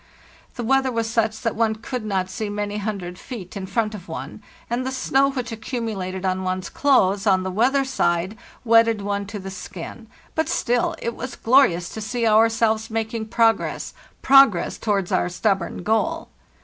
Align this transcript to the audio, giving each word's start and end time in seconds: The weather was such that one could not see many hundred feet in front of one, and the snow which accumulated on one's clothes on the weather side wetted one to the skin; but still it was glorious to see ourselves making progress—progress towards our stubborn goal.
The 0.55 0.63
weather 0.63 0.91
was 0.91 1.07
such 1.07 1.41
that 1.41 1.55
one 1.55 1.75
could 1.75 2.03
not 2.03 2.27
see 2.27 2.49
many 2.49 2.77
hundred 2.77 3.19
feet 3.19 3.55
in 3.55 3.67
front 3.67 3.93
of 3.93 4.07
one, 4.07 4.41
and 4.67 4.83
the 4.83 4.91
snow 4.91 5.29
which 5.29 5.51
accumulated 5.51 6.25
on 6.25 6.41
one's 6.41 6.69
clothes 6.69 7.27
on 7.27 7.43
the 7.43 7.51
weather 7.51 7.85
side 7.85 8.35
wetted 8.65 9.03
one 9.03 9.27
to 9.27 9.37
the 9.37 9.51
skin; 9.51 10.07
but 10.33 10.49
still 10.49 10.95
it 11.03 11.15
was 11.15 11.35
glorious 11.35 11.87
to 11.89 12.01
see 12.01 12.25
ourselves 12.25 12.89
making 12.89 13.27
progress—progress 13.27 14.79
towards 14.79 15.11
our 15.11 15.29
stubborn 15.29 15.83
goal. 15.83 16.29